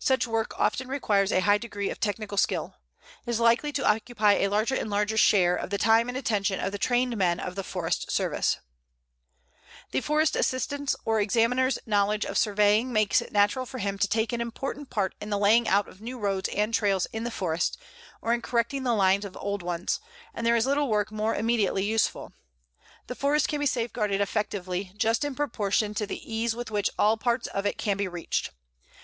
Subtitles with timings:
[0.00, 2.74] Such work often requires a high degree of technical skill.
[3.24, 6.58] It is likely to occupy a larger and larger share of the time and attention
[6.58, 8.58] of the trained men of the Forest Service.
[9.92, 12.38] [Illustration: A FOREST EXAMINER RUNNING A COMPASS LINE] The Forest Assistant's or Examiner's knowledge of
[12.38, 15.86] surveying makes it natural for him to take an important part in the laying out
[15.86, 17.78] of new roads and trails in the forest,
[18.20, 20.00] or in correcting the lines of old ones,
[20.34, 22.32] and there is little work more immediately useful.
[23.06, 27.16] The forest can be safeguarded effectively just in proportion to the ease with which all
[27.16, 28.50] parts of it can be reached.